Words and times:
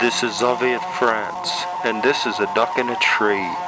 This 0.00 0.22
is 0.22 0.30
Zoviet 0.30 0.84
France, 0.96 1.50
and 1.84 2.00
this 2.04 2.24
is 2.24 2.38
a 2.38 2.46
duck 2.54 2.78
in 2.78 2.88
a 2.88 2.96
tree. 3.00 3.67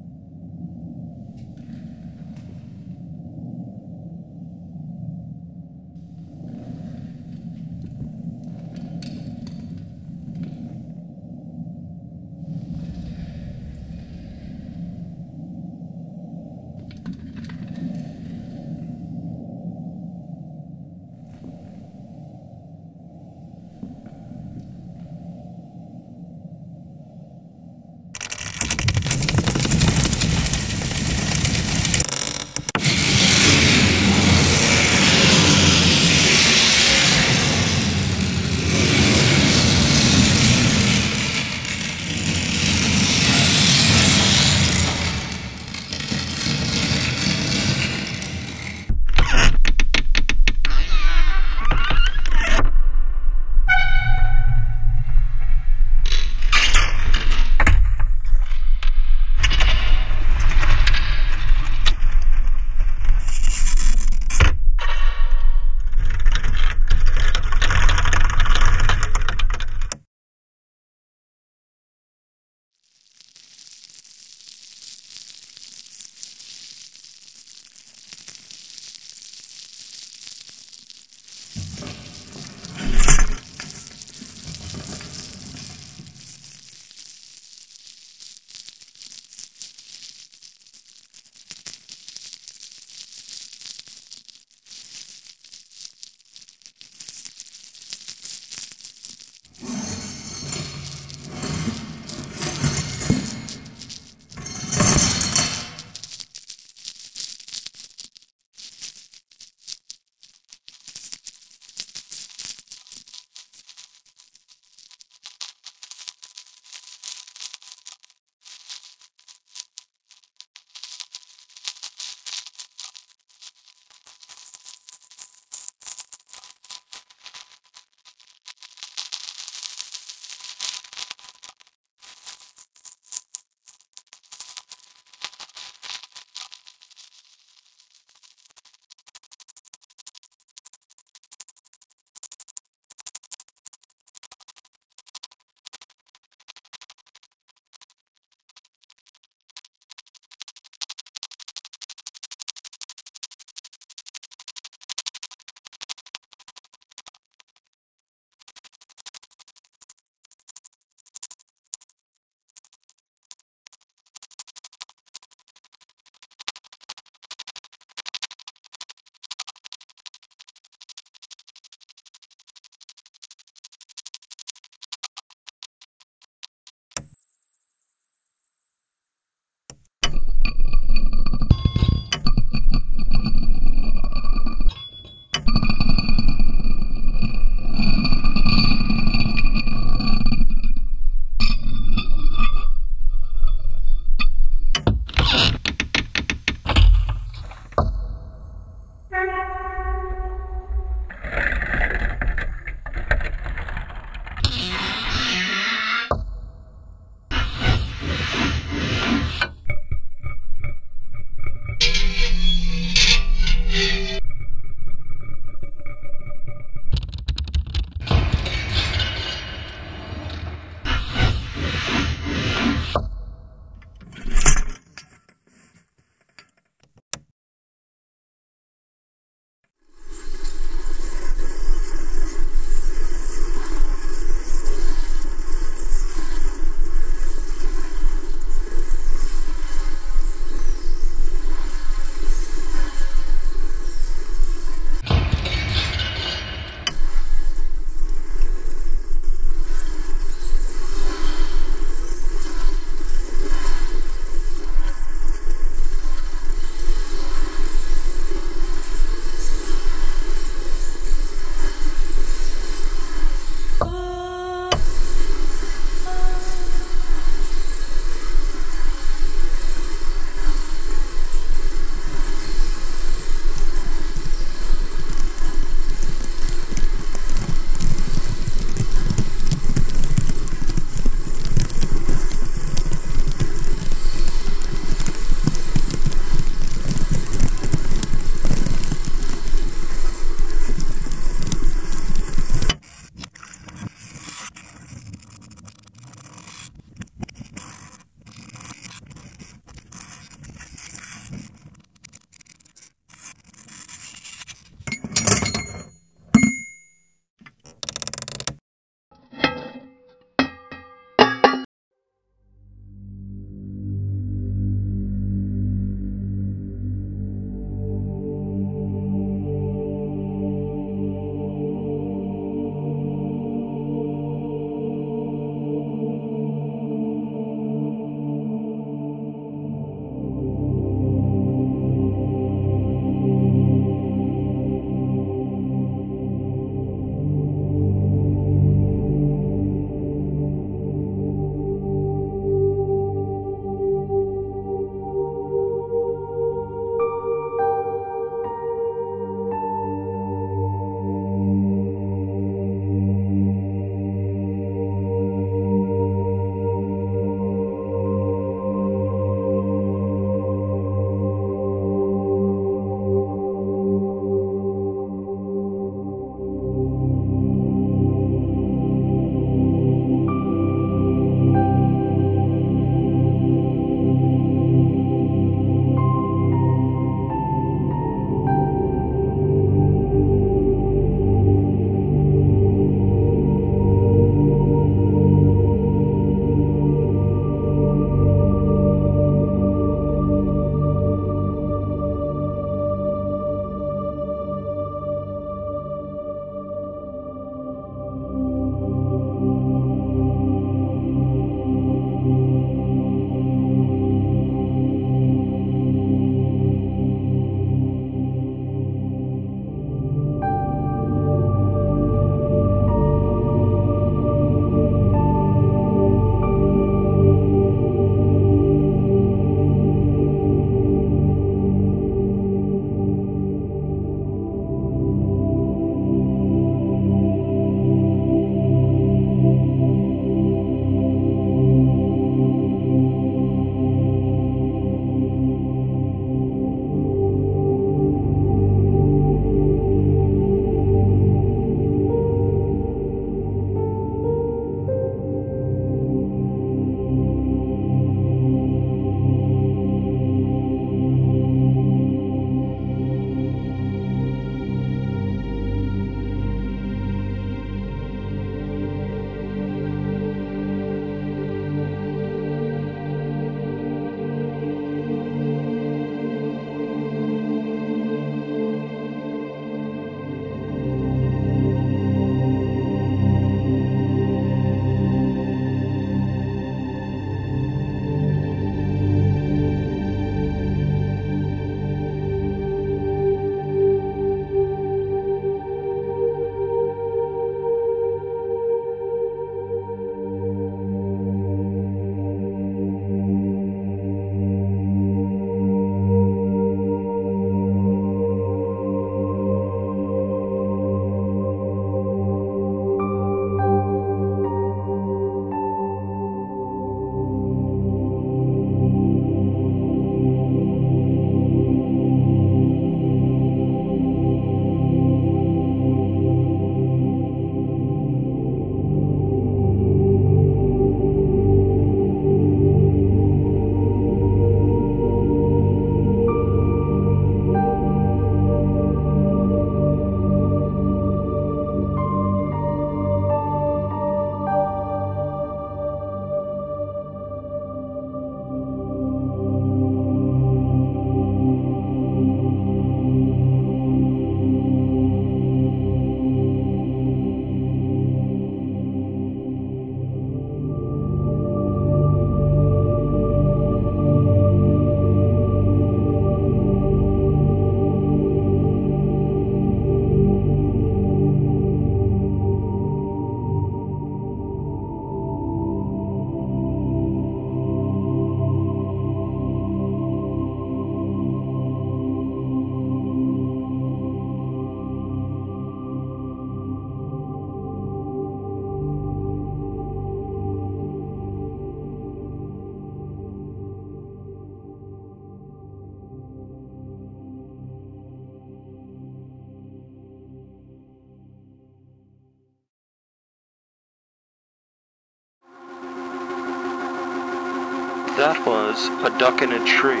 That 598.24 598.46
was 598.46 598.88
A 599.04 599.10
Duck 599.18 599.42
in 599.42 599.52
a 599.52 599.62
Tree 599.66 600.00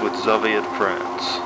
with 0.00 0.12
Zoviet 0.22 0.62
France. 0.78 1.45